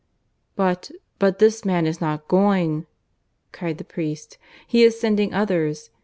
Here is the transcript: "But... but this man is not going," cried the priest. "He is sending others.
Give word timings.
"But... 0.55 0.89
but 1.19 1.37
this 1.37 1.63
man 1.63 1.85
is 1.85 2.01
not 2.01 2.27
going," 2.27 2.87
cried 3.51 3.77
the 3.77 3.83
priest. 3.83 4.39
"He 4.65 4.81
is 4.81 4.99
sending 4.99 5.31
others. 5.31 5.91